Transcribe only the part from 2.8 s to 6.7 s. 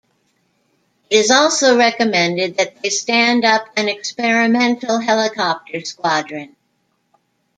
they stand up an experimental helicopter squadron.